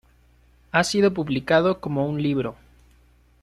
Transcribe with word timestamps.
Ha 0.71 0.83
sido 0.83 1.13
publicado 1.13 1.79
como 1.79 2.07
un 2.07 2.23
libro. 2.23 2.55